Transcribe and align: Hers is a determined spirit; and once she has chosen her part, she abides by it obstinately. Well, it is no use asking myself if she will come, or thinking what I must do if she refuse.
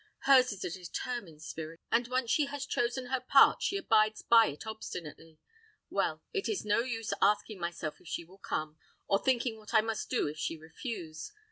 Hers 0.21 0.51
is 0.51 0.63
a 0.65 0.71
determined 0.71 1.43
spirit; 1.43 1.79
and 1.91 2.07
once 2.07 2.31
she 2.31 2.45
has 2.47 2.65
chosen 2.65 3.05
her 3.11 3.19
part, 3.21 3.61
she 3.61 3.77
abides 3.77 4.23
by 4.23 4.47
it 4.47 4.65
obstinately. 4.65 5.37
Well, 5.91 6.23
it 6.33 6.49
is 6.49 6.65
no 6.65 6.79
use 6.79 7.13
asking 7.21 7.59
myself 7.59 8.01
if 8.01 8.07
she 8.07 8.23
will 8.23 8.39
come, 8.39 8.79
or 9.05 9.19
thinking 9.23 9.59
what 9.59 9.75
I 9.75 9.81
must 9.81 10.09
do 10.09 10.25
if 10.27 10.39
she 10.39 10.57
refuse. 10.57 11.31